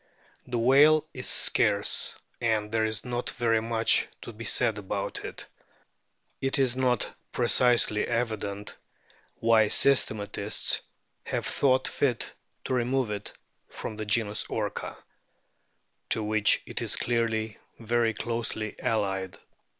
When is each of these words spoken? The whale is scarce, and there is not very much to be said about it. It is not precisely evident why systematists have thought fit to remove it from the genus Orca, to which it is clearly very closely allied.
The 0.47 0.57
whale 0.57 1.07
is 1.13 1.29
scarce, 1.29 2.15
and 2.41 2.71
there 2.71 2.85
is 2.85 3.05
not 3.05 3.29
very 3.29 3.61
much 3.61 4.07
to 4.23 4.33
be 4.33 4.45
said 4.45 4.79
about 4.79 5.23
it. 5.23 5.45
It 6.41 6.57
is 6.57 6.75
not 6.75 7.07
precisely 7.31 8.07
evident 8.07 8.77
why 9.35 9.67
systematists 9.67 10.79
have 11.25 11.45
thought 11.45 11.87
fit 11.87 12.33
to 12.63 12.73
remove 12.73 13.11
it 13.11 13.31
from 13.67 13.95
the 13.95 14.05
genus 14.07 14.43
Orca, 14.47 14.97
to 16.09 16.23
which 16.23 16.63
it 16.65 16.81
is 16.81 16.95
clearly 16.95 17.59
very 17.77 18.15
closely 18.15 18.75
allied. 18.79 19.37